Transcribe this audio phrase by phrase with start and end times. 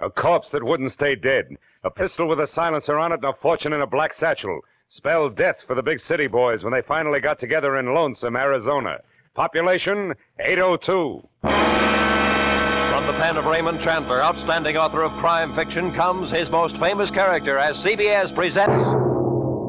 [0.00, 1.56] A corpse that wouldn't stay dead.
[1.82, 4.60] A pistol with a silencer on it and a fortune in a black satchel.
[4.86, 9.00] Spelled death for the big city boys when they finally got together in Lonesome, Arizona.
[9.34, 11.28] Population 802.
[11.42, 17.10] From the pen of Raymond Chandler, outstanding author of crime fiction, comes his most famous
[17.10, 18.76] character as CBS presents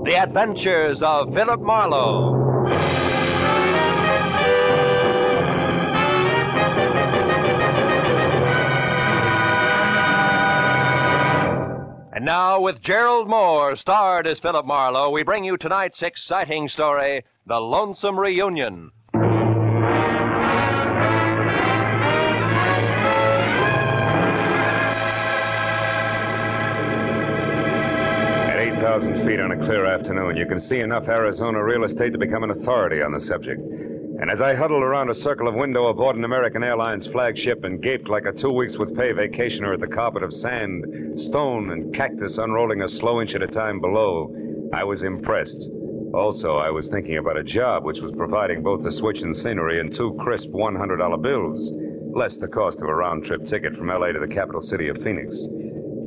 [0.05, 2.48] The Adventures of Philip Marlowe.
[12.19, 17.23] And now, with Gerald Moore, starred as Philip Marlowe, we bring you tonight's exciting story
[17.45, 18.91] The Lonesome Reunion.
[19.13, 19.21] At
[28.59, 32.43] 8,000 feet on a clear afternoon, you can see enough Arizona real estate to become
[32.43, 33.61] an authority on the subject.
[34.21, 37.81] And as I huddled around a circle of window aboard an American Airlines flagship and
[37.81, 41.95] gaped like a two weeks with pay vacationer at the carpet of sand, stone, and
[41.95, 44.35] cactus unrolling a slow inch at a time below,
[44.73, 45.69] I was impressed.
[46.13, 49.79] Also, I was thinking about a job which was providing both the switch and scenery
[49.79, 51.71] and two crisp $100 bills,
[52.13, 55.01] less the cost of a round trip ticket from LA to the capital city of
[55.01, 55.47] Phoenix.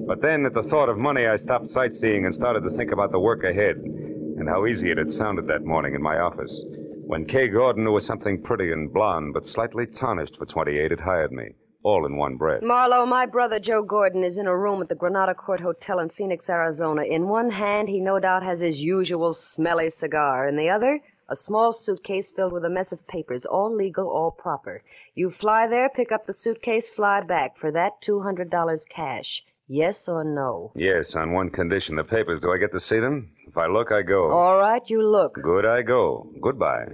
[0.07, 3.11] But then, at the thought of money, I stopped sightseeing and started to think about
[3.11, 6.63] the work ahead and how easy it had sounded that morning in my office
[7.05, 11.01] when Kay Gordon, who was something pretty and blonde but slightly tarnished for 28, had
[11.01, 11.51] hired me,
[11.83, 12.63] all in one breath.
[12.63, 16.09] Marlowe, my brother Joe Gordon is in a room at the Granada Court Hotel in
[16.09, 17.03] Phoenix, Arizona.
[17.03, 20.49] In one hand, he no doubt has his usual smelly cigar.
[20.49, 24.31] In the other, a small suitcase filled with a mess of papers, all legal, all
[24.31, 24.83] proper.
[25.15, 27.57] You fly there, pick up the suitcase, fly back.
[27.57, 29.43] For that, $200 cash.
[29.67, 30.73] Yes or no?
[30.75, 31.97] Yes, on one condition.
[31.97, 33.31] The papers, do I get to see them?
[33.53, 34.31] If I look, I go.
[34.31, 35.35] All right, you look.
[35.35, 36.33] Good, I go.
[36.41, 36.87] Goodbye.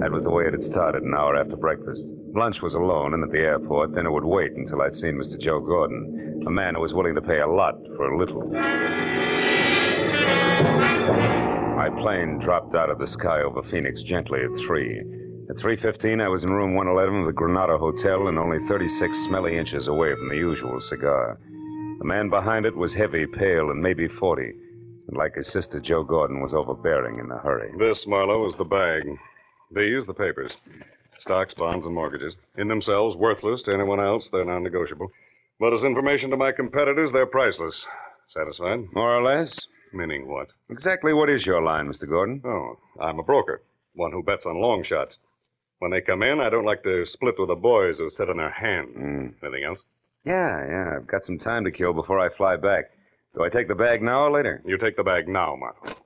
[0.00, 2.14] That was the way it had started an hour after breakfast.
[2.34, 5.38] Lunch was alone and at the airport, then it would wait until I'd seen Mr.
[5.38, 8.48] Joe Gordon, a man who was willing to pay a lot for a little.
[11.76, 14.98] My plane dropped out of the sky over Phoenix gently at 3.
[15.50, 19.58] At 3.15, I was in room 111 of the Granada Hotel and only 36 smelly
[19.58, 21.38] inches away from the usual cigar.
[21.98, 24.42] The man behind it was heavy, pale, and maybe 40.
[25.08, 27.72] And like his sister, Joe Gordon was overbearing in a hurry.
[27.76, 29.02] This, Marlowe, is the bag.
[29.72, 30.56] These, the papers.
[31.18, 32.36] Stocks, bonds, and mortgages.
[32.56, 34.30] In themselves, worthless to anyone else.
[34.30, 35.10] They're non negotiable.
[35.58, 37.88] But as information to my competitors, they're priceless.
[38.28, 38.92] Satisfied?
[38.92, 39.66] More or less?
[39.92, 40.50] Meaning what?
[40.70, 42.08] Exactly what is your line, Mr.
[42.08, 42.42] Gordon?
[42.44, 43.62] Oh, I'm a broker.
[43.94, 45.18] One who bets on long shots.
[45.80, 48.36] When they come in, I don't like to split with the boys who sit on
[48.36, 48.94] their hands.
[48.94, 49.26] Hmm.
[49.42, 49.82] Anything else?
[50.28, 50.96] Yeah, yeah.
[50.96, 52.90] I've got some time to kill before I fly back.
[53.34, 54.62] Do I take the bag now or later?
[54.66, 55.96] You take the bag now, Marlowe.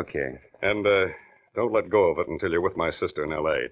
[0.00, 0.38] Okay.
[0.62, 1.08] And, uh,
[1.54, 3.68] don't let go of it until you're with my sister in L.A.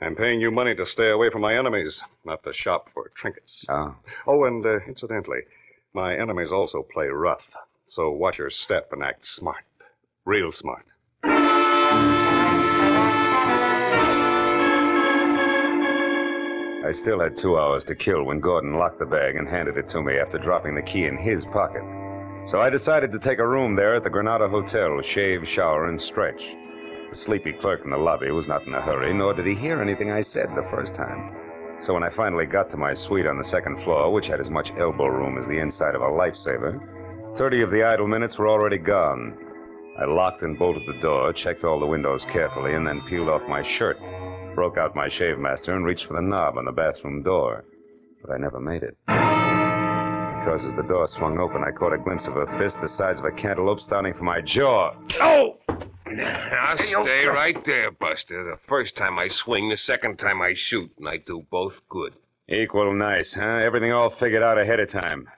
[0.00, 3.64] I'm paying you money to stay away from my enemies, not to shop for trinkets.
[3.68, 3.94] Oh.
[4.26, 5.42] Oh, and uh, incidentally,
[5.92, 7.54] my enemies also play rough.
[7.86, 9.64] So watch your step and act smart.
[10.24, 10.86] Real smart.
[16.84, 19.88] I still had two hours to kill when Gordon locked the bag and handed it
[19.88, 21.82] to me after dropping the key in his pocket.
[22.44, 25.98] So I decided to take a room there at the Granada Hotel, shave, shower, and
[25.98, 26.58] stretch.
[27.08, 29.80] The sleepy clerk in the lobby was not in a hurry, nor did he hear
[29.80, 31.34] anything I said the first time.
[31.80, 34.50] So when I finally got to my suite on the second floor, which had as
[34.50, 36.86] much elbow room as the inside of a lifesaver,
[37.34, 39.38] 30 of the idle minutes were already gone.
[39.98, 43.48] I locked and bolted the door, checked all the windows carefully, and then peeled off
[43.48, 43.98] my shirt,
[44.54, 47.64] broke out my Shavemaster, and reached for the knob on the bathroom door.
[48.22, 48.96] But I never made it.
[49.06, 53.18] Because as the door swung open, I caught a glimpse of a fist the size
[53.18, 54.94] of a cantaloupe starting from my jaw.
[55.20, 55.58] Oh!
[56.06, 58.44] Now stay right there, Buster.
[58.44, 62.12] The first time I swing, the second time I shoot, and I do both good.
[62.48, 63.42] Equal nice, huh?
[63.42, 65.28] Everything all figured out ahead of time.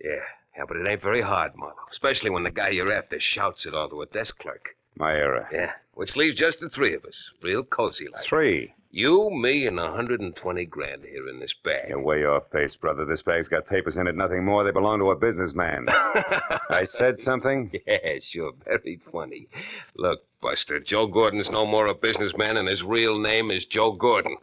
[0.00, 0.16] Yeah,
[0.56, 1.76] yeah, but it ain't very hard, Marlowe.
[1.90, 4.76] Especially when the guy you're after shouts it all to a desk clerk.
[4.96, 5.48] My era.
[5.52, 7.30] Yeah, which leaves just the three of us.
[7.42, 8.22] Real cozy like.
[8.22, 8.74] Three.
[8.90, 11.88] You, me, and a 120 grand here in this bag.
[11.88, 13.04] You're way off base, brother.
[13.04, 14.62] This bag's got papers in it, nothing more.
[14.62, 15.86] They belong to a businessman.
[16.70, 17.72] I said something?
[17.88, 18.52] Yeah, sure.
[18.64, 19.48] Very funny.
[19.96, 24.36] Look, Buster, Joe Gordon's no more a businessman, and his real name is Joe Gordon.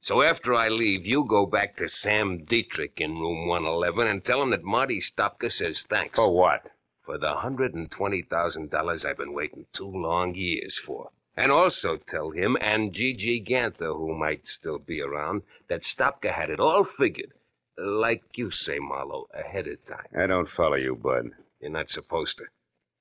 [0.00, 4.42] So after I leave, you go back to Sam Dietrich in room 111 and tell
[4.42, 6.16] him that Marty Stopka says thanks.
[6.16, 6.72] For what?
[7.04, 11.10] For the $120,000 I've been waiting two long years for.
[11.36, 16.50] And also tell him and Gigi Ganther, who might still be around, that Stopka had
[16.50, 17.32] it all figured.
[17.76, 20.06] Like you say, Marlowe, ahead of time.
[20.16, 21.30] I don't follow you, Bud.
[21.60, 22.44] You're not supposed to.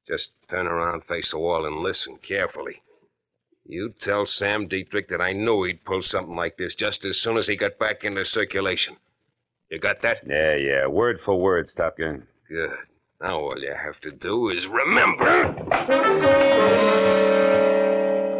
[0.08, 2.82] Just turn around, face the wall, and listen carefully.
[3.66, 7.38] You tell Sam Dietrich that I knew he'd pull something like this just as soon
[7.38, 8.98] as he got back into circulation.
[9.70, 10.24] You got that?
[10.26, 10.88] Yeah, yeah.
[10.88, 12.24] Word for word, Stopka.
[12.50, 12.72] Good.
[13.22, 15.50] Now all you have to do is remember.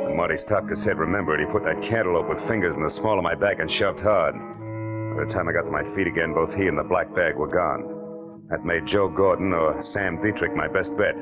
[0.06, 3.24] When Marty Stopka said remember he put that cantaloupe with fingers in the small of
[3.24, 4.34] my back and shoved hard.
[4.34, 7.36] By the time I got to my feet again, both he and the black bag
[7.36, 8.42] were gone.
[8.50, 11.14] That made Joe Gordon or Sam Dietrich my best bet.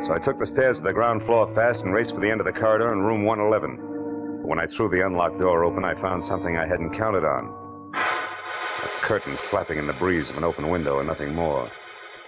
[0.00, 2.40] So I took the stairs to the ground floor fast and raced for the end
[2.40, 4.42] of the corridor in room 111.
[4.42, 7.92] But when I threw the unlocked door open, I found something I hadn't counted on.
[7.96, 11.68] A curtain flapping in the breeze of an open window and nothing more.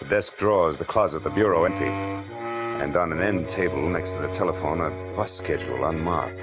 [0.00, 1.84] The desk drawers, the closet, the bureau empty.
[1.84, 6.40] And on an end table next to the telephone, a bus schedule unmarked.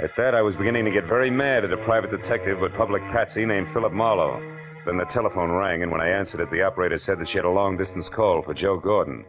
[0.00, 3.02] At that, I was beginning to get very mad at a private detective with public
[3.12, 4.40] patsy named Philip Marlowe.
[4.86, 7.44] Then the telephone rang, and when I answered it, the operator said that she had
[7.44, 9.24] a long distance call for Joe Gordon.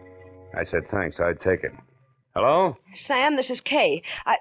[0.58, 1.72] I said thanks, I'd take it.
[2.34, 2.78] Hello?
[2.96, 4.04] Sam, this is Kay.
[4.26, 4.38] I.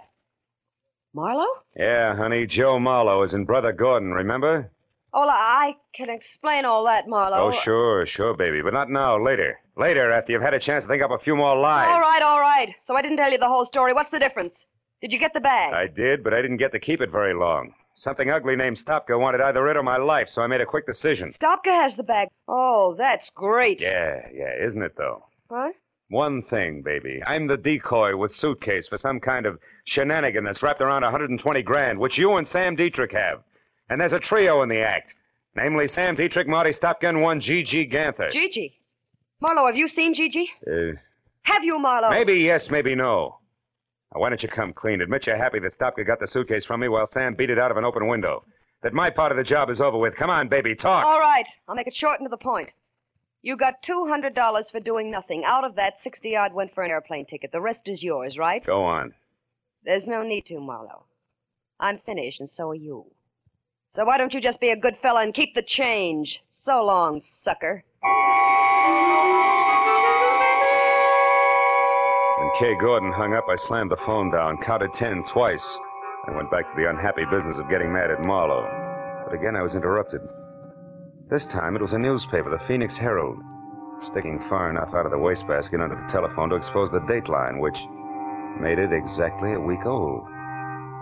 [1.14, 1.46] Marlowe?
[1.76, 4.70] Yeah, honey, Joe Marlowe is in Brother Gordon, remember?
[5.18, 7.46] Oh, I can explain all that, Marlowe.
[7.46, 9.58] Oh, sure, sure, baby, but not now, later.
[9.74, 11.88] Later, after you've had a chance to think up a few more lies.
[11.88, 12.74] All right, all right.
[12.86, 13.94] So I didn't tell you the whole story.
[13.94, 14.66] What's the difference?
[15.00, 15.72] Did you get the bag?
[15.72, 17.72] I did, but I didn't get to keep it very long.
[17.94, 20.84] Something ugly named Stopka wanted either it or my life, so I made a quick
[20.84, 21.32] decision.
[21.32, 22.28] Stopka has the bag.
[22.46, 23.80] Oh, that's great.
[23.80, 25.24] Yeah, yeah, isn't it, though?
[25.48, 25.76] What?
[26.10, 27.22] One thing, baby.
[27.26, 31.98] I'm the decoy with suitcase for some kind of shenanigan that's wrapped around 120 grand,
[31.98, 33.42] which you and Sam Dietrich have.
[33.88, 35.14] And there's a trio in the act.
[35.54, 38.30] Namely, Sam Dietrich, Marty Stopka, one Gigi Ganther.
[38.30, 38.78] Gigi.
[39.40, 40.50] Marlowe, have you seen Gigi?
[40.66, 40.92] Uh,
[41.42, 42.10] Have you, Marlowe?
[42.10, 43.38] maybe yes, maybe no.
[44.14, 45.00] Now, why don't you come clean?
[45.00, 47.70] Admit you're happy that Stopka got the suitcase from me while Sam beat it out
[47.70, 48.44] of an open window.
[48.82, 50.14] That my part of the job is over with.
[50.16, 51.06] Come on, baby, talk.
[51.06, 51.46] All right.
[51.68, 52.70] I'll make it short and to the point.
[53.42, 55.44] You got $200 for doing nothing.
[55.44, 57.52] Out of that, 60 odd went for an airplane ticket.
[57.52, 58.64] The rest is yours, right?
[58.64, 59.14] Go on.
[59.84, 61.04] There's no need to, Marlowe.
[61.78, 63.06] I'm finished, and so are you.
[63.96, 66.42] So why don't you just be a good fella and keep the change?
[66.66, 67.82] So long, sucker.
[72.38, 75.80] When Kay Gordon hung up, I slammed the phone down, counted ten twice,
[76.26, 78.68] and went back to the unhappy business of getting mad at Marlowe.
[79.24, 80.20] But again, I was interrupted.
[81.30, 83.38] This time, it was a newspaper, the Phoenix Herald,
[84.02, 87.86] sticking far enough out of the wastebasket under the telephone to expose the dateline, which
[88.60, 90.28] made it exactly a week old.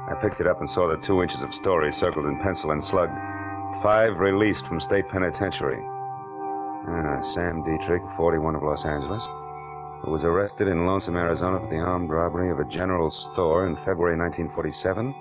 [0.06, 2.84] I picked it up and saw the two inches of story circled in pencil and
[2.84, 3.16] slugged.
[3.82, 5.82] Five released from state penitentiary.
[6.86, 9.26] Ah, Sam Dietrich, 41 of Los Angeles,
[10.02, 13.76] who was arrested in Lonesome, Arizona for the armed robbery of a general store in
[13.76, 15.14] February 1947,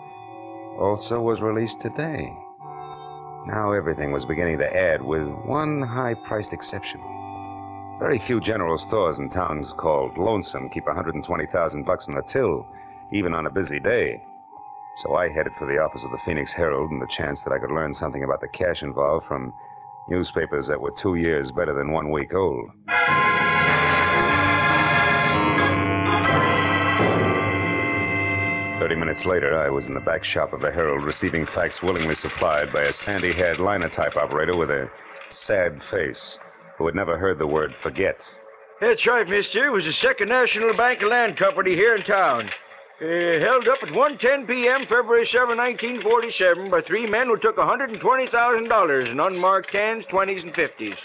[0.78, 2.36] also was released today.
[3.46, 7.00] Now everything was beginning to add, with one high priced exception.
[8.00, 12.68] Very few general stores in towns called Lonesome keep 120,000 bucks in the till,
[13.14, 14.22] even on a busy day.
[14.96, 17.58] So I headed for the office of the Phoenix Herald and the chance that I
[17.58, 19.54] could learn something about the cash involved from
[20.08, 22.70] newspapers that were two years better than one week old.
[28.80, 32.16] Thirty minutes later, I was in the back shop of the Herald receiving facts willingly
[32.16, 34.90] supplied by a sandy haired linotype operator with a
[35.30, 36.38] sad face
[36.78, 38.30] who had never heard the word forget.
[38.82, 39.66] That's right, mister.
[39.68, 42.50] It was the Second National Bank and Land Company here in town.
[43.02, 49.12] Uh, held up at 1.10 p.m., February 7, 1947, by three men who took $120,000
[49.12, 50.96] in unmarked 10s, 20s, and 50s.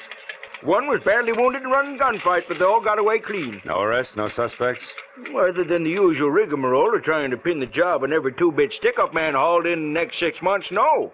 [0.65, 3.63] One was badly wounded in running gunfight, but they all got away clean.
[3.65, 4.93] No arrests, no suspects?
[5.37, 9.15] Other than the usual rigmarole of trying to pin the job on every two-bit stick-up
[9.15, 11.13] man hauled in the next six months, no.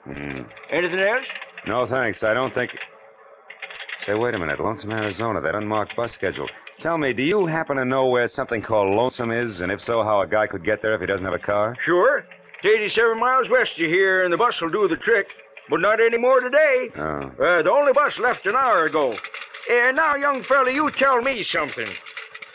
[0.71, 1.27] Anything else?
[1.67, 2.25] No, thanks.
[2.25, 2.73] I don't think.
[3.99, 4.59] Say, wait a minute.
[4.61, 6.49] Lonesome, Arizona, that unmarked bus schedule.
[6.79, 9.61] Tell me, do you happen to know where something called Lonesome is?
[9.61, 11.77] And if so, how a guy could get there if he doesn't have a car?
[11.81, 12.25] Sure.
[12.63, 15.27] It's 87 miles west of here, and the bus will do the trick.
[15.71, 16.91] But not anymore today.
[16.97, 17.31] Oh.
[17.41, 19.15] Uh, the only bus left an hour ago.
[19.15, 21.91] Uh, now, young fella, you tell me something.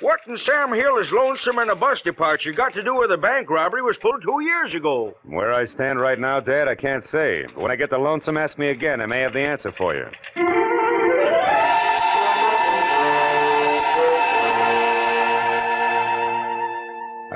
[0.01, 3.17] What in Sam Hill is lonesome and a bus departure got to do with a
[3.17, 5.15] bank robbery was pulled two years ago?
[5.23, 7.45] Where I stand right now, Dad, I can't say.
[7.47, 9.01] But when I get to Lonesome, ask me again.
[9.01, 10.05] I may have the answer for you.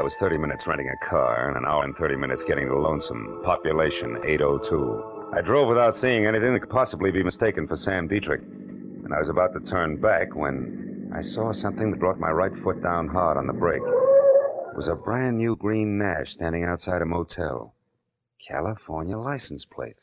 [0.04, 3.40] Was 30 minutes renting a car and an hour and 30 minutes getting to Lonesome.
[3.42, 5.30] Population 802.
[5.34, 8.42] I drove without seeing anything that could possibly be mistaken for Sam Dietrich.
[8.42, 12.52] And I was about to turn back when I saw something that brought my right
[12.64, 13.82] foot down hard on the brake.
[13.82, 17.74] It was a brand new green Nash standing outside a motel.
[18.46, 20.02] California license plate.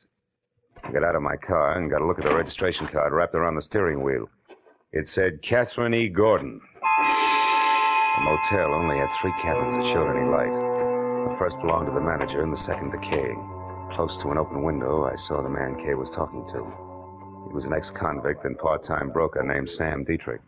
[0.82, 3.34] I got out of my car and got a look at the registration card wrapped
[3.34, 4.30] around the steering wheel.
[4.92, 6.08] It said Catherine E.
[6.08, 6.62] Gordon.
[8.16, 10.52] The motel only had three cabins that showed any light.
[11.30, 13.32] The first belonged to the manager and the second to Kay.
[13.94, 16.66] Close to an open window, I saw the man Kay was talking to.
[17.48, 20.40] He was an ex convict and part time broker named Sam Dietrich.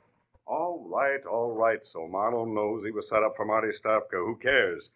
[0.46, 1.80] All right, all right.
[1.84, 4.12] So Marlowe knows he was set up for Marty Stopka.
[4.18, 4.90] Who cares?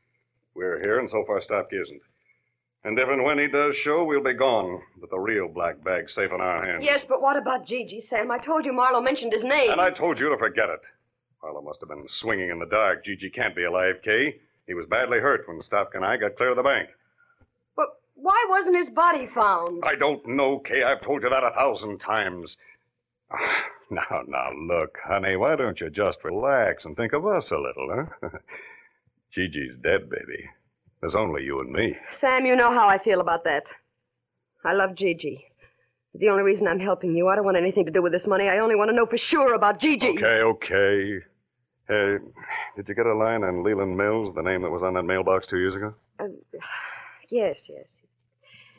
[0.54, 2.02] We're here, and so far Stopka isn't.
[2.84, 4.80] And if and when he does show, we'll be gone.
[5.00, 6.84] But the real black bag's safe in our hands.
[6.84, 8.30] Yes, but what about Gigi, Sam?
[8.30, 9.70] I told you Marlowe mentioned his name.
[9.70, 10.80] And I told you to forget it.
[11.42, 13.04] Marlowe must have been swinging in the dark.
[13.04, 14.40] Gigi can't be alive, Kay.
[14.66, 16.88] He was badly hurt when Stopka and I got clear of the bank.
[17.76, 19.82] But why wasn't his body found?
[19.84, 20.82] I don't know, Kay.
[20.82, 22.56] I've told you that a thousand times.
[23.88, 28.08] Now, now, look, honey, why don't you just relax and think of us a little,
[28.20, 28.30] huh?
[29.30, 30.50] Gigi's dead, baby.
[31.00, 31.96] There's only you and me.
[32.10, 33.66] Sam, you know how I feel about that.
[34.64, 35.44] I love Gigi.
[36.18, 38.48] The only reason I'm helping you, I don't want anything to do with this money.
[38.48, 40.10] I only want to know for sure about Gigi.
[40.10, 41.18] Okay, okay.
[41.88, 42.18] Hey,
[42.74, 45.46] did you get a line on Leland Mills, the name that was on that mailbox
[45.46, 45.94] two years ago?
[46.18, 46.24] Uh,
[47.28, 48.00] yes, yes.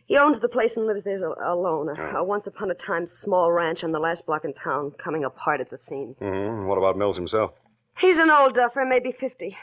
[0.07, 1.89] He owns the place and lives there alone.
[1.89, 5.25] A, a once upon a time small ranch on the last block in town, coming
[5.25, 6.19] apart at the seams.
[6.19, 6.65] Mm-hmm.
[6.65, 7.51] What about Mills himself?
[7.99, 9.55] He's an old duffer, maybe 50.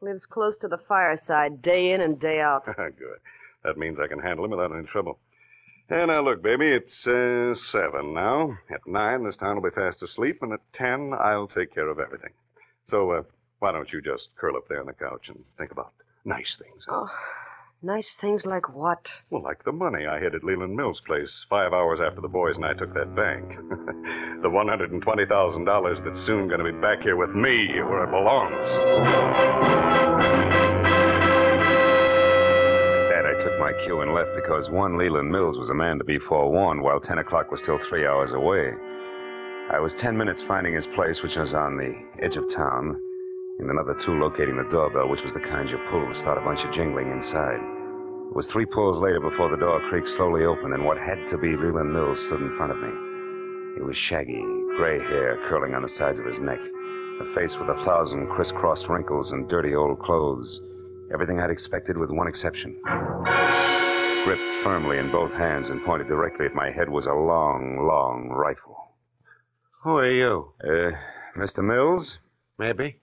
[0.00, 2.64] Lives close to the fireside, day in and day out.
[2.76, 3.18] Good.
[3.62, 5.18] That means I can handle him without any trouble.
[5.90, 8.56] And now, look, baby, it's uh, seven now.
[8.70, 11.98] At nine, this town will be fast asleep, and at ten, I'll take care of
[11.98, 12.30] everything.
[12.84, 13.22] So, uh,
[13.58, 15.92] why don't you just curl up there on the couch and think about
[16.24, 16.86] nice things?
[16.88, 17.06] huh?
[17.06, 17.10] Oh,
[17.82, 19.22] nice things like what?
[19.28, 22.56] Well, like the money I hid at Leland Mills' place five hours after the boys
[22.56, 23.54] and I took that bank.
[24.42, 28.70] the $120,000 that's soon going to be back here with me where it belongs.
[33.44, 36.80] Took my cue and left because one Leland Mills was a man to be forewarned,
[36.80, 38.72] while 10 o'clock was still three hours away.
[39.70, 42.98] I was 10 minutes finding his place, which was on the edge of town,
[43.58, 46.40] and another two locating the doorbell, which was the kind you pull to start a
[46.40, 47.60] bunch of jingling inside.
[48.30, 51.36] It was three pulls later before the door creaked slowly open, and what had to
[51.36, 52.88] be Leland Mills stood in front of me.
[53.76, 54.42] He was shaggy,
[54.78, 56.60] gray hair curling on the sides of his neck,
[57.20, 60.62] a face with a thousand crisscrossed wrinkles and dirty old clothes.
[61.12, 62.80] Everything I'd expected with one exception.
[64.24, 68.28] Gripped firmly in both hands and pointed directly at my head was a long, long
[68.28, 68.92] rifle.
[69.82, 70.52] Who are you?
[70.62, 70.92] Uh,
[71.36, 71.64] Mr.
[71.64, 72.18] Mills?
[72.58, 72.98] Maybe.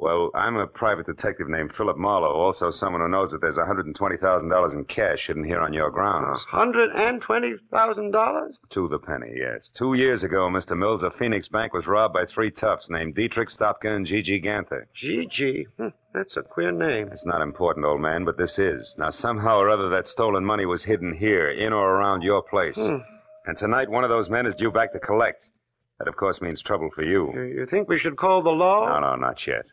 [0.00, 4.74] Well, I'm a private detective named Philip Marlowe, also someone who knows that there's $120,000
[4.76, 6.44] in cash hidden here on your grounds.
[6.44, 8.60] Hundred and twenty thousand dollars?
[8.70, 9.72] To the penny, yes.
[9.72, 10.78] Two years ago, Mr.
[10.78, 14.86] Mills, a Phoenix bank was robbed by three toughs named Dietrich Stopka and Gigi Ganther.
[14.94, 15.66] Gigi.
[15.76, 17.08] Hmm, that's a queer name.
[17.10, 18.94] It's not important, old man, but this is.
[19.00, 22.88] Now, somehow or other, that stolen money was hidden here, in or around your place.
[22.88, 22.98] Hmm.
[23.46, 25.50] And tonight, one of those men is due back to collect.
[25.98, 27.02] That, of course, means trouble for.
[27.02, 28.86] You, you think we should call the law?
[28.86, 29.64] No, no, not yet.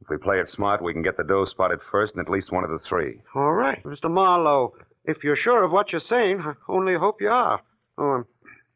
[0.00, 2.52] If we play it smart, we can get the dough spotted first and at least
[2.52, 3.20] one of the three.
[3.34, 4.10] All right, Mr.
[4.10, 4.74] Marlowe.
[5.04, 7.60] If you're sure of what you're saying, I only hope you are.
[7.98, 8.24] Oh, I'm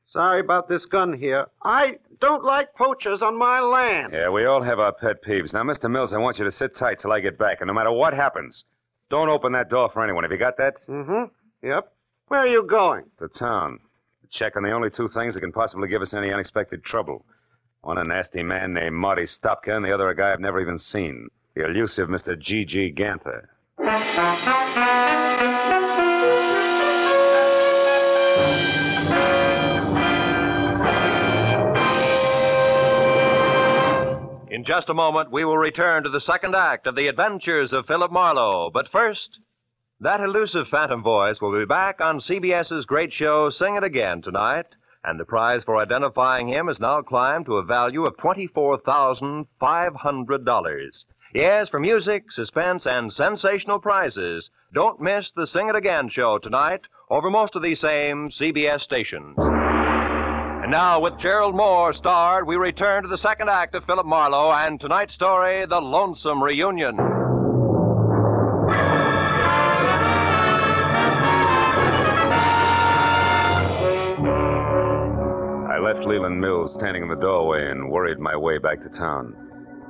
[0.06, 1.46] sorry about this gun here.
[1.62, 4.12] I don't like poachers on my land.
[4.12, 5.54] Yeah, we all have our pet peeves.
[5.54, 5.90] Now, Mr.
[5.90, 8.14] Mills, I want you to sit tight till I get back, and no matter what
[8.14, 8.64] happens,
[9.10, 10.24] don't open that door for anyone.
[10.24, 10.76] Have you got that?
[10.88, 11.24] Mm-hmm.
[11.66, 11.92] Yep.
[12.28, 13.04] Where are you going?
[13.18, 13.78] To town.
[14.22, 17.24] To check on the only two things that can possibly give us any unexpected trouble.
[17.84, 20.78] One a nasty man named Marty Stopka, and the other a guy I've never even
[20.78, 21.28] seen.
[21.54, 22.38] The elusive Mr.
[22.38, 22.92] G.G.
[22.92, 23.50] Ganther.
[34.48, 37.86] In just a moment, we will return to the second act of the adventures of
[37.86, 38.70] Philip Marlowe.
[38.70, 39.40] But first,
[40.00, 44.74] that elusive phantom voice will be back on CBS's great show, Sing It Again, tonight.
[45.04, 51.04] And the prize for identifying him has now climbed to a value of $24,500.
[51.34, 54.50] Yes, for music, suspense, and sensational prizes.
[54.72, 59.36] Don't miss the Sing It Again show tonight over most of these same CBS stations.
[59.38, 64.52] And now, with Gerald Moore starred, we return to the second act of Philip Marlowe
[64.52, 66.96] and tonight's story, The Lonesome Reunion.
[76.06, 79.34] Leland Mills standing in the doorway and worried my way back to town.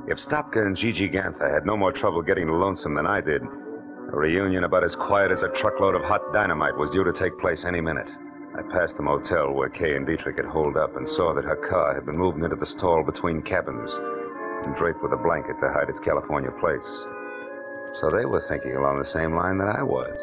[0.08, 4.16] If Stopka and Gigi Ganther had no more trouble getting Lonesome than I did, a
[4.16, 7.64] reunion about as quiet as a truckload of hot dynamite was due to take place
[7.64, 8.10] any minute.
[8.56, 11.56] I passed the motel where Kay and Dietrich had holed up and saw that her
[11.56, 13.98] car had been moved into the stall between cabins
[14.64, 17.06] and draped with a blanket to hide its California place.
[17.92, 20.16] So they were thinking along the same line that I was.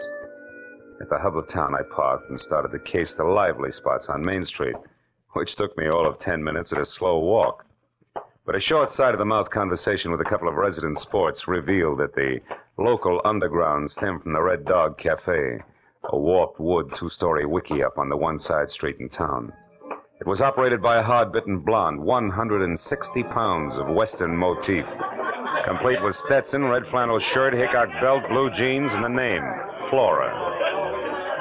[1.02, 4.22] At the hub of town, I parked and started to case the lively spots on
[4.22, 4.76] Main Street,
[5.34, 7.66] which took me all of ten minutes at a slow walk.
[8.46, 12.00] But a short side of the mouth conversation with a couple of resident sports revealed
[12.00, 12.42] that the
[12.78, 15.60] local underground stemmed from the Red Dog Cafe,
[16.04, 19.54] a warped wood two story wickiup on the one side street in town.
[20.20, 24.88] It was operated by a hard bitten blonde, 160 pounds of Western motif.
[25.64, 29.44] Complete with Stetson, red flannel shirt, Hickok belt, blue jeans, and the name,
[29.90, 30.51] Flora.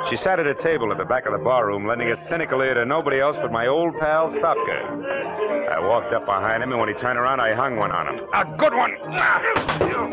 [0.08, 2.74] She sat at a table at the back of the barroom, lending a cynical ear
[2.74, 5.68] to nobody else but my old pal Stopka.
[5.70, 8.24] I walked up behind him, and when he turned around, I hung one on him.
[8.34, 8.92] A good one!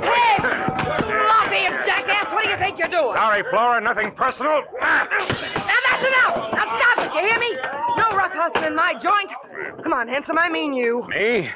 [0.03, 0.37] Hey!
[0.37, 3.11] Sloppy and jackass, what do you think you're doing?
[3.11, 4.61] Sorry, Flora, nothing personal.
[4.79, 6.53] Now that's enough!
[6.53, 7.55] Now stop it, you hear me?
[7.97, 9.33] No rough hustling in my joint.
[9.81, 11.07] Come on, handsome, I mean you.
[11.07, 11.49] Me?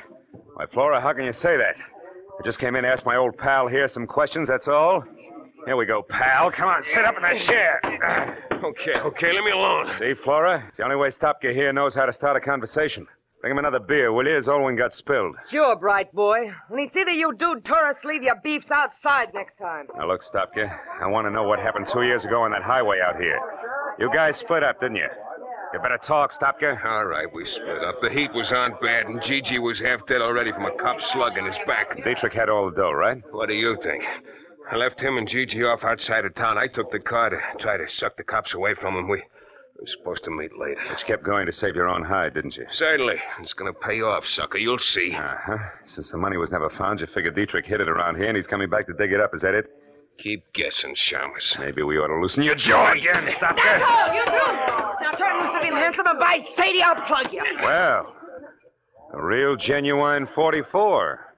[0.55, 1.79] Why, Flora, how can you say that?
[1.79, 5.03] I just came in to ask my old pal here some questions, that's all.
[5.65, 6.49] Here we go, pal.
[6.51, 8.37] Come on, sit up in that chair.
[8.61, 9.91] Okay, okay, let me alone.
[9.91, 10.63] See, Flora?
[10.67, 13.07] It's the only way Stopka here knows how to start a conversation.
[13.41, 14.35] Bring him another beer, will you?
[14.35, 15.35] His old one got spilled.
[15.49, 16.53] Sure, bright boy.
[16.67, 19.87] When he see that you dude tourists leave your beefs outside next time.
[19.97, 20.77] Now, look, Stopka.
[21.01, 23.39] I want to know what happened two years ago on that highway out here.
[23.97, 25.07] You guys split up, didn't you?
[25.73, 26.85] You better talk, Stopka.
[26.85, 27.95] All right, we split up.
[27.99, 31.39] The heat was on bad, and Gigi was half dead already from a cop slug
[31.39, 32.03] in his back.
[32.03, 33.23] Dietrich had all the dough, right?
[33.31, 34.03] What do you think?
[34.71, 36.57] I left him and Gigi off outside of town.
[36.57, 39.09] I took the car to try to suck the cops away from him.
[39.09, 39.21] We
[39.79, 40.79] were supposed to meet later.
[40.87, 42.65] But you kept going to save your own hide, didn't you?
[42.69, 43.15] Certainly.
[43.41, 44.57] It's gonna pay off, sucker.
[44.57, 45.13] You'll see.
[45.13, 45.57] Uh huh.
[45.83, 48.47] Since the money was never found, you figured Dietrich hid it around here and he's
[48.47, 49.33] coming back to dig it up.
[49.33, 49.65] Is that it?
[50.19, 51.57] Keep guessing, Chalmers.
[51.59, 53.81] Maybe we ought to loosen your jaw again, That's Stopka.
[53.81, 54.31] all, you two!
[54.31, 57.43] Now turn loose of him, handsome, and by Sadie, I'll plug you.
[57.61, 58.13] Well,
[59.13, 61.35] a real genuine 44.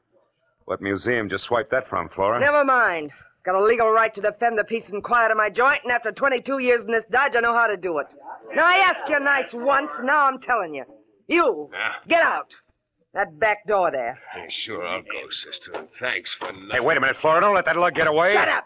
[0.66, 2.40] What museum just swiped that from, Flora?
[2.40, 3.12] Never mind.
[3.44, 6.12] Got a legal right to defend the peace and quiet of my joint, and after
[6.12, 8.08] 22 years in this dodge, I know how to do it.
[8.56, 10.86] Now, I asked you nice once, now I'm telling you.
[11.28, 11.94] You, Yeah?
[12.08, 12.54] get out.
[13.14, 14.18] That back door there.
[14.38, 15.74] Yeah, sure, I'll go, sister.
[15.74, 16.70] And thanks for nothing.
[16.72, 17.42] Hey, wait a minute, Flora.
[17.42, 18.32] Don't let that lug get away.
[18.34, 18.66] Shut up!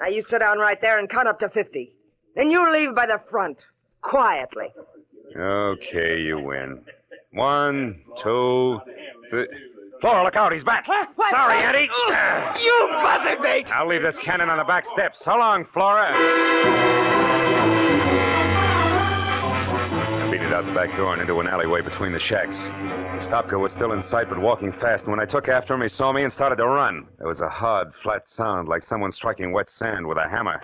[0.00, 1.94] Now, you sit down right there and count up to 50.
[2.34, 3.66] Then you leave by the front,
[4.02, 4.68] quietly.
[5.36, 6.82] Okay, you win.
[7.32, 8.80] One, two,
[9.28, 9.46] three.
[10.00, 10.52] Flora, look out.
[10.52, 10.88] He's back.
[10.88, 11.10] What?
[11.16, 11.30] What?
[11.30, 11.88] Sorry, Eddie.
[11.92, 12.58] Ah.
[12.58, 13.70] You buzzard mate!
[13.70, 15.18] I'll leave this cannon on the back steps.
[15.18, 16.12] So long, Flora.
[20.22, 22.70] I beat it out the back door and into an alleyway between the shacks.
[23.18, 25.04] Stopka was still in sight, but walking fast.
[25.04, 27.06] And when I took after him, he saw me and started to run.
[27.18, 30.62] There was a hard, flat sound, like someone striking wet sand with a hammer.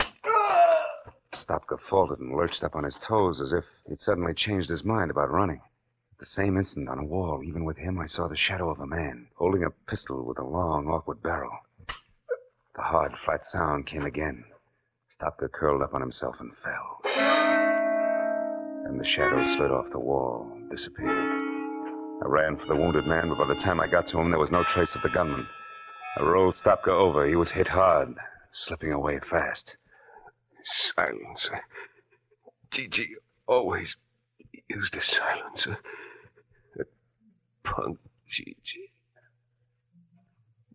[1.33, 5.11] Stopka faltered and lurched up on his toes as if he'd suddenly changed his mind
[5.11, 5.61] about running.
[6.17, 8.81] At the same instant, on a wall, even with him, I saw the shadow of
[8.81, 11.59] a man holding a pistol with a long, awkward barrel.
[12.75, 14.47] The hard, flat sound came again.
[15.11, 17.03] Stopka curled up on himself and fell.
[18.87, 21.11] And the shadow slid off the wall, disappeared.
[21.13, 24.41] I ran for the wounded man, but by the time I got to him, there
[24.41, 25.47] was no trace of the gunman.
[26.17, 27.27] I rolled Stopka over.
[27.27, 28.17] He was hit hard,
[28.53, 29.77] slipping away fast.
[30.65, 31.61] Silencer.
[32.71, 33.99] Gigi always
[34.71, 35.77] used a silencer.
[37.77, 38.91] Punk Gigi.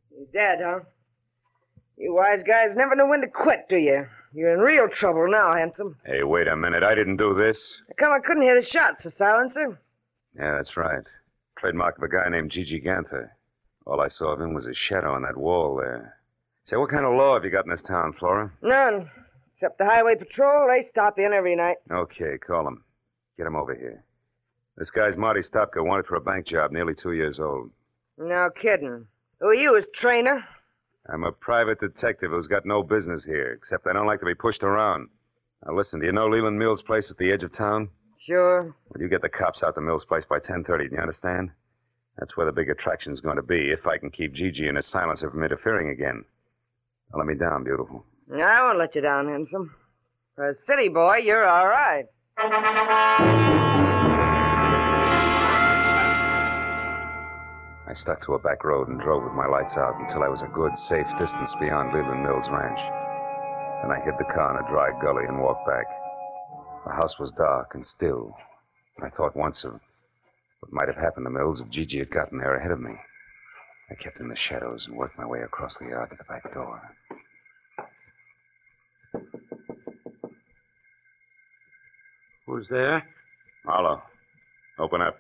[0.10, 0.82] He's dead, huh?
[1.98, 4.06] You wise guys never know when to quit, do you?
[4.34, 5.98] You're in real trouble now, handsome.
[6.06, 6.84] Hey, wait a minute.
[6.84, 7.82] I didn't do this.
[7.90, 9.80] How come I couldn't hear the shots, a silencer?
[10.36, 11.04] Yeah, that's right.
[11.58, 13.36] Trademark of a guy named Gigi Ganther.
[13.86, 16.18] All I saw of him was his shadow on that wall there.
[16.66, 18.52] Say, what kind of law have you got in this town, Flora?
[18.62, 19.10] None.
[19.56, 21.78] Except the highway patrol, they stop in every night.
[21.92, 22.84] Okay, call him.
[23.38, 24.04] Get him over here.
[24.78, 27.72] This guy's Marty Stopka, wanted for a bank job, nearly two years old.
[28.18, 29.06] No kidding.
[29.40, 30.44] Who are you, his trainer?
[31.12, 34.36] I'm a private detective who's got no business here, except I don't like to be
[34.36, 35.10] pushed around.
[35.66, 37.90] Now listen, do you know Leland Mills' place at the edge of town?
[38.18, 38.62] Sure.
[38.64, 41.50] Well, you get the cops out to Mills' place by 10.30, do you understand?
[42.18, 44.86] That's where the big attraction's going to be, if I can keep Gigi and his
[44.86, 46.24] silencer from interfering again.
[47.12, 48.06] Now let me down, beautiful.
[48.34, 49.76] I won't let you down, handsome.
[50.36, 52.06] For a city boy, you're all right.
[57.92, 60.44] I stuck to a back road and drove with my lights out until I was
[60.44, 62.80] a good, safe distance beyond Leland Mills Ranch.
[63.82, 65.84] Then I hid the car in a dry gully and walked back.
[66.86, 68.34] The house was dark and still.
[68.96, 72.38] And I thought once of what might have happened to Mills if Gigi had gotten
[72.38, 72.96] there ahead of me.
[73.90, 76.54] I kept in the shadows and worked my way across the yard to the back
[76.54, 76.82] door.
[82.48, 83.06] Who's there?
[83.66, 84.02] Marlowe,
[84.80, 85.18] open up.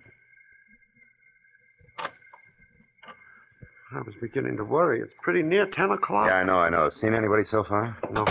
[3.93, 5.01] I was beginning to worry.
[5.01, 6.27] It's pretty near 10 o'clock.
[6.27, 6.89] Yeah, I know, I know.
[6.89, 7.97] Seen anybody so far?
[8.11, 8.25] No.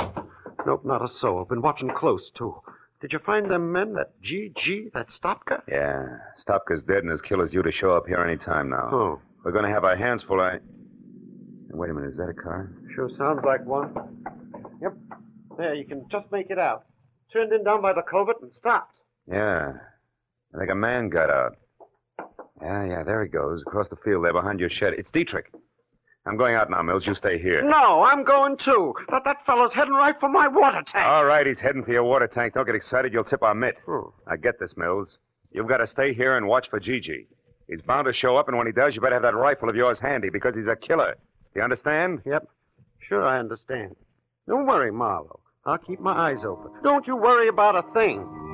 [0.66, 1.44] Nope, not a soul.
[1.44, 2.60] Been watching close, too.
[3.00, 5.62] Did you find them men, that GG, that Stopka?
[5.68, 6.18] Yeah.
[6.38, 8.88] Stopka's dead and his killer's due to show up here any time now.
[8.92, 10.40] Oh, We're going to have our hands full.
[10.40, 10.58] I.
[11.72, 12.72] Wait a minute, is that a car?
[12.94, 13.94] sure sounds like one.
[14.82, 14.94] Yep.
[15.56, 16.84] There, you can just make it out.
[17.32, 18.96] Turned in down by the culvert and stopped.
[19.30, 19.72] Yeah.
[20.54, 21.56] I think a man got out.
[22.62, 24.94] Yeah, yeah, there he goes, across the field there behind your shed.
[24.94, 25.50] It's Dietrich.
[26.26, 27.06] I'm going out now, Mills.
[27.06, 27.62] You stay here.
[27.62, 28.94] No, I'm going too.
[29.08, 31.06] That, that fellow's heading right for my water tank.
[31.06, 32.52] All right, he's heading for your water tank.
[32.54, 33.12] Don't get excited.
[33.12, 33.78] You'll tip our mitt.
[33.86, 33.92] Hmm.
[33.92, 34.14] Oh.
[34.28, 35.18] Now get this, Mills.
[35.52, 37.26] You've got to stay here and watch for Gigi.
[37.66, 39.76] He's bound to show up, and when he does, you better have that rifle of
[39.76, 41.14] yours handy because he's a killer.
[41.54, 42.20] Do you understand?
[42.26, 42.48] Yep.
[42.98, 43.96] Sure, I understand.
[44.46, 45.40] Don't worry, Marlowe.
[45.64, 46.72] I'll keep my eyes open.
[46.82, 48.49] Don't you worry about a thing.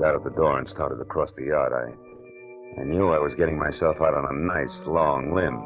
[0.00, 3.34] Eased out of the door and started across the yard, I, I knew I was
[3.34, 5.60] getting myself out on a nice long limb.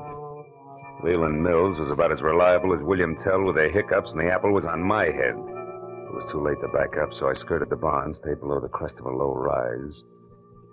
[1.04, 4.50] Leland Mills was about as reliable as William Tell with their hiccups, and the apple
[4.50, 5.36] was on my head.
[5.36, 8.66] It was too late to back up, so I skirted the barn, stayed below the
[8.66, 10.02] crest of a low rise,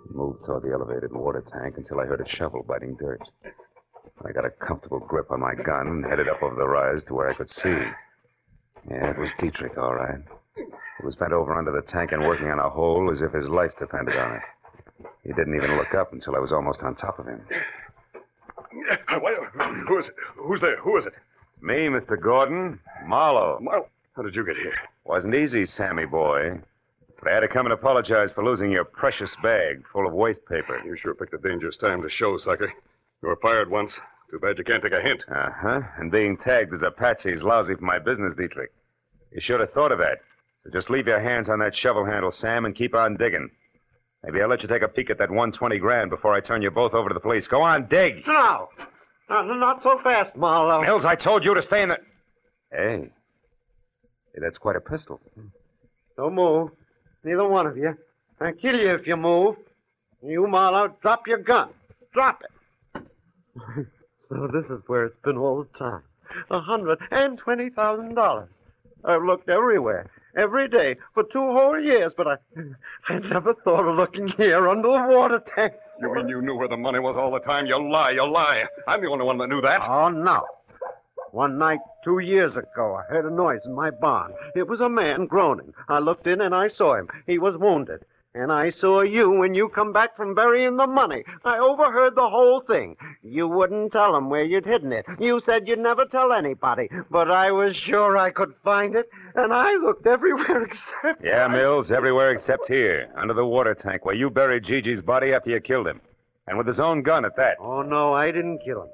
[0.08, 3.22] and moved toward the elevated water tank until I heard a shovel biting dirt.
[4.26, 7.14] I got a comfortable grip on my gun and headed up over the rise to
[7.14, 7.78] where I could see.
[8.90, 10.18] Yeah, it was Dietrich, all right.
[10.56, 13.48] He was bent over under the tank and working on a hole as if his
[13.48, 14.42] life depended on it.
[15.24, 17.40] He didn't even look up until I was almost on top of him.
[19.88, 20.14] Who is it?
[20.36, 20.76] Who's there?
[20.78, 21.14] Who is it?
[21.60, 22.20] Me, Mr.
[22.20, 22.78] Gordon.
[23.06, 23.58] Marlowe.
[23.60, 23.88] Marlowe.
[24.14, 24.74] How did you get here?
[25.04, 26.60] Wasn't easy, Sammy boy.
[27.18, 30.46] But I had to come and apologize for losing your precious bag full of waste
[30.46, 30.80] paper.
[30.84, 32.72] You sure picked a dangerous time to show, sucker.
[33.22, 34.00] You were fired once.
[34.30, 35.24] Too bad you can't take a hint.
[35.28, 35.80] Uh huh.
[35.98, 38.72] And being tagged as a patsy is lousy for my business, Dietrich.
[39.30, 40.18] You should have thought of that.
[40.64, 43.50] So just leave your hands on that shovel handle, Sam, and keep on digging.
[44.24, 46.70] Maybe I'll let you take a peek at that 120 grand before I turn you
[46.70, 47.48] both over to the police.
[47.48, 48.24] Go on, dig.
[48.26, 48.68] No!
[49.28, 50.82] Uh, not so fast, Marlowe.
[50.82, 51.98] Mills, I told you to stay in the.
[52.70, 53.10] Hey.
[54.32, 55.20] Hey, that's quite a pistol.
[56.16, 56.70] Don't move.
[57.24, 57.96] Neither one of you.
[58.40, 59.56] I'll kill you if you move.
[60.22, 61.70] You, Marlowe, drop your gun.
[62.12, 63.02] Drop it.
[64.28, 66.02] so this is where it's been all the time.
[66.50, 68.62] A hundred and twenty thousand dollars.
[69.04, 72.36] I've looked everywhere, every day, for two whole years, but I,
[73.08, 75.74] I never thought of looking here under the water tank.
[76.00, 77.66] You mean you knew where the money was all the time?
[77.66, 78.64] You lie, you lie.
[78.86, 79.88] I'm the only one that knew that.
[79.88, 80.44] Oh, no.
[81.30, 84.34] One night, two years ago, I heard a noise in my barn.
[84.54, 85.72] It was a man groaning.
[85.88, 87.08] I looked in and I saw him.
[87.26, 88.04] He was wounded.
[88.34, 91.22] And I saw you when you come back from burying the money.
[91.44, 92.96] I overheard the whole thing.
[93.22, 95.04] You wouldn't tell 'em where you'd hidden it.
[95.18, 96.88] You said you'd never tell anybody.
[97.10, 101.22] But I was sure I could find it, and I looked everywhere except.
[101.22, 105.50] Yeah, Mills, everywhere except here, under the water tank where you buried Gigi's body after
[105.50, 106.00] you killed him.
[106.46, 107.58] And with his own gun at that.
[107.60, 108.88] Oh, no, I didn't kill him.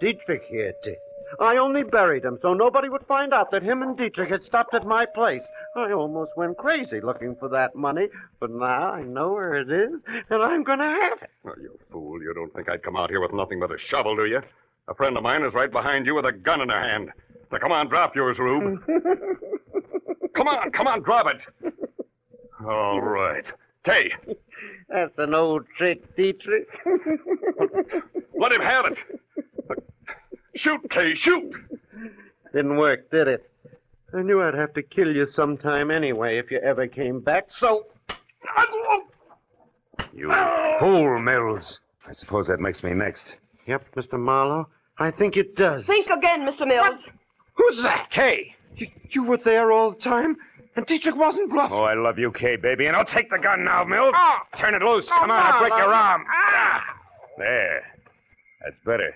[0.00, 0.96] Dietrich here did.
[1.38, 4.74] I only buried him so nobody would find out that him and Dietrich had stopped
[4.74, 5.44] at my place.
[5.76, 8.08] I almost went crazy looking for that money,
[8.40, 11.30] but now I know where it is, and I'm going to have it.
[11.44, 12.20] Oh, you fool.
[12.22, 14.42] You don't think I'd come out here with nothing but a shovel, do you?
[14.88, 17.10] A friend of mine is right behind you with a gun in her hand.
[17.52, 18.82] Now, come on, drop yours, Rube.
[20.34, 21.46] come on, come on, drop it.
[22.64, 23.50] All right.
[23.84, 24.12] Kay,
[24.88, 26.68] That's an old trick, Dietrich.
[28.38, 28.98] let him have it.
[30.54, 31.54] Shoot, Kay, shoot.
[32.52, 33.50] Didn't work, did it?
[34.12, 37.86] I knew I'd have to kill you sometime anyway if you ever came back, so.
[40.12, 40.32] You
[40.80, 41.80] fool, Mills.
[42.08, 43.38] I suppose that makes me next.
[43.66, 44.18] Yep, Mr.
[44.18, 45.84] Marlowe, I think it does.
[45.84, 46.66] Think again, Mr.
[46.66, 47.06] Mills.
[47.54, 48.08] Who's that?
[48.10, 48.56] Kay!
[48.76, 50.36] You, you were there all the time,
[50.74, 51.76] and Dietrich wasn't bluffing.
[51.76, 54.14] Oh, I love you, Kay, baby, and I'll take the gun now, Mills.
[54.16, 54.44] Ah.
[54.56, 55.08] Turn it loose.
[55.10, 56.24] Come on, I'll break your arm.
[56.28, 56.96] Ah.
[57.38, 57.82] There.
[58.64, 59.14] That's better.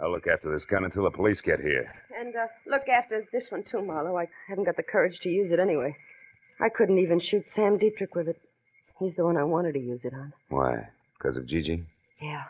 [0.00, 1.94] I'll look after this gun until the police get here.
[2.18, 4.16] And uh, look after this one, too, Marlowe.
[4.16, 5.96] I haven't got the courage to use it anyway.
[6.60, 8.40] I couldn't even shoot Sam Dietrich with it.
[8.98, 10.32] He's the one I wanted to use it on.
[10.48, 10.88] Why?
[11.18, 11.84] Because of Gigi?
[12.20, 12.44] Yeah,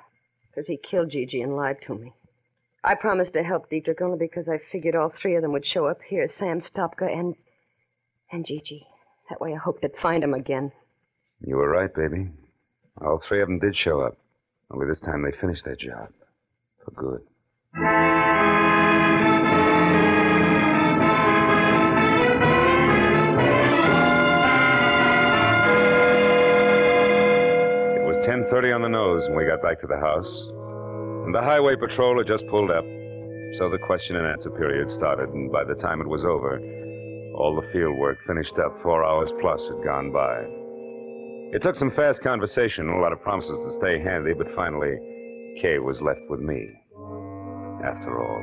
[0.51, 2.13] because he killed Gigi and lied to me.
[2.83, 5.87] I promised to help Dietrich only because I figured all three of them would show
[5.87, 7.35] up here Sam Stopka and.
[8.31, 8.87] and Gigi.
[9.31, 10.73] That way I hoped I'd find him again.
[11.41, 12.29] You were right, baby.
[13.01, 14.19] All three of them did show up.
[14.71, 16.09] Only this time they finished their job.
[16.85, 17.23] For good.
[28.25, 30.47] 10:30 on the nose when we got back to the house.
[31.27, 32.87] And the highway patrol had just pulled up.
[33.53, 36.59] So the question and answer period started, and by the time it was over,
[37.35, 40.41] all the field work finished up, four hours plus had gone by.
[41.55, 44.97] It took some fast conversation and a lot of promises to stay handy, but finally,
[45.61, 46.71] Kay was left with me.
[47.85, 48.43] After all,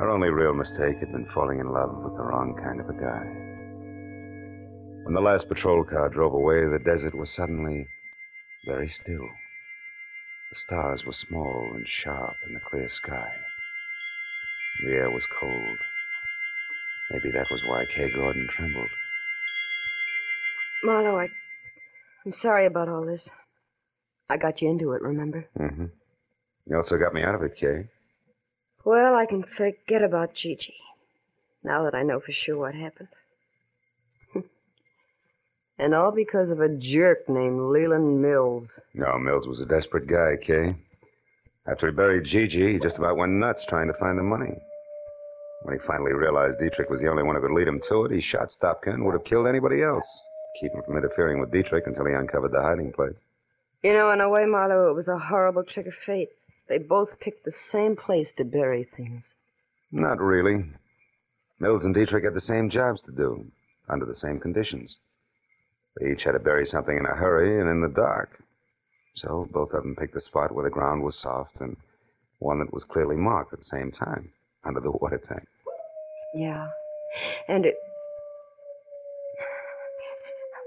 [0.00, 2.92] her only real mistake had been falling in love with the wrong kind of a
[2.92, 3.24] guy.
[5.04, 7.86] When the last patrol car drove away, the desert was suddenly
[8.66, 9.28] very still.
[10.50, 13.32] The stars were small and sharp in the clear sky.
[14.84, 15.78] The air was cold.
[17.10, 18.88] Maybe that was why Kay Gordon trembled.
[20.82, 21.28] Marlowe, I,
[22.24, 23.30] I'm sorry about all this.
[24.28, 25.46] I got you into it, remember?
[25.58, 25.86] Mm-hmm.
[26.68, 27.86] You also got me out of it, Kay.
[28.84, 30.74] Well, I can forget about Gigi.
[31.62, 33.08] Now that I know for sure what happened.
[35.78, 38.80] And all because of a jerk named Leland Mills.
[38.94, 40.74] No, Mills was a desperate guy, Kay.
[41.66, 44.54] After he buried Gigi, he just about went nuts trying to find the money.
[45.62, 48.12] When he finally realized Dietrich was the only one who could lead him to it,
[48.12, 50.24] he shot Stopkin and would have killed anybody else.
[50.60, 53.16] Keep him from interfering with Dietrich until he uncovered the hiding place.
[53.82, 56.30] You know, in a way, Marlowe, it was a horrible trick of fate.
[56.68, 59.34] They both picked the same place to bury things.
[59.92, 60.64] Not really.
[61.58, 63.46] Mills and Dietrich had the same jobs to do,
[63.88, 64.98] under the same conditions.
[65.98, 68.42] They each had to bury something in a hurry and in the dark.
[69.14, 71.76] So both of them picked a spot where the ground was soft and
[72.38, 74.30] one that was clearly marked at the same time,
[74.64, 75.46] under the water tank.
[76.34, 76.68] Yeah.
[77.48, 77.76] And it.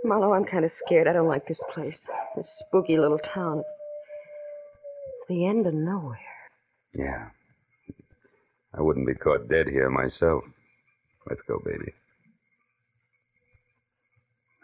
[0.03, 1.07] Marlowe, I'm kind of scared.
[1.07, 2.09] I don't like this place.
[2.35, 3.63] This spooky little town.
[5.13, 6.17] It's the end of nowhere.
[6.93, 7.29] Yeah.
[8.73, 10.43] I wouldn't be caught dead here myself.
[11.27, 11.93] Let's go, baby.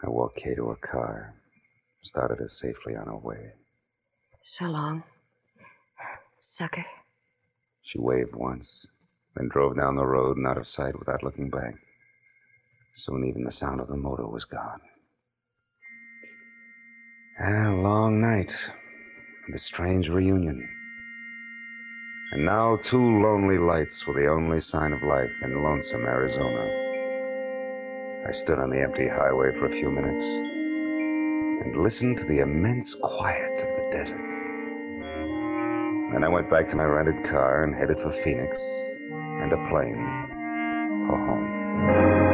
[0.06, 1.34] I walked Kay to her car,
[2.04, 3.54] started her safely on her way.
[4.44, 5.02] So long.
[6.42, 6.84] Sucker.
[7.82, 8.86] She waved once,
[9.34, 11.74] then drove down the road and out of sight without looking back.
[12.94, 14.80] Soon even the sound of the motor was gone.
[17.40, 18.52] A long night
[19.46, 20.68] and a strange reunion.
[22.32, 26.85] And now two lonely lights were the only sign of life in lonesome Arizona.
[28.26, 32.96] I stood on the empty highway for a few minutes and listened to the immense
[32.96, 34.20] quiet of the desert.
[36.12, 38.60] Then I went back to my rented car and headed for Phoenix
[39.12, 40.04] and a plane
[41.06, 42.25] for home.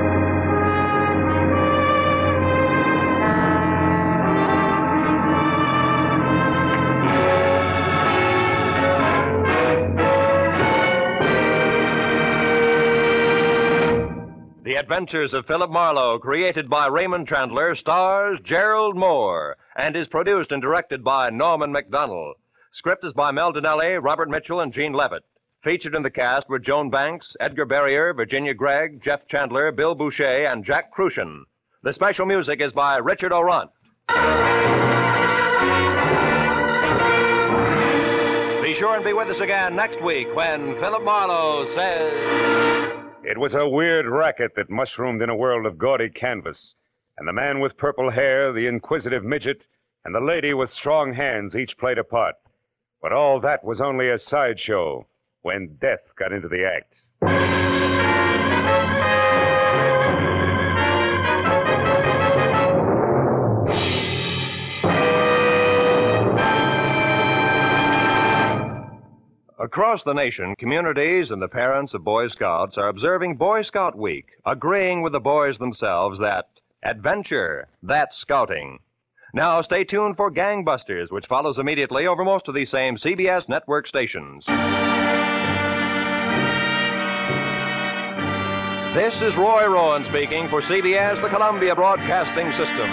[14.82, 20.60] Adventures of Philip Marlowe, created by Raymond Chandler, stars Gerald Moore, and is produced and
[20.60, 22.32] directed by Norman Macdonnell.
[22.72, 25.22] Script is by Mel Dinelli, Robert Mitchell, and Gene Levitt.
[25.62, 30.52] Featured in the cast were Joan Banks, Edgar Barrier, Virginia Gregg, Jeff Chandler, Bill Bouchey,
[30.52, 31.42] and Jack Kruschen.
[31.84, 33.70] The special music is by Richard Aurandt.
[38.64, 43.01] Be sure and be with us again next week when Philip Marlowe says.
[43.24, 46.74] It was a weird racket that mushroomed in a world of gaudy canvas.
[47.16, 49.68] And the man with purple hair, the inquisitive midget,
[50.04, 52.34] and the lady with strong hands each played a part.
[53.00, 55.06] But all that was only a sideshow
[55.42, 57.71] when death got into the act.
[69.72, 74.26] Across the nation, communities and the parents of Boy Scouts are observing Boy Scout Week,
[74.44, 76.44] agreeing with the boys themselves that
[76.82, 78.80] adventure, that's scouting.
[79.32, 83.86] Now stay tuned for Gangbusters, which follows immediately over most of these same CBS network
[83.86, 84.44] stations.
[88.94, 92.90] This is Roy Rowan speaking for CBS, the Columbia Broadcasting System.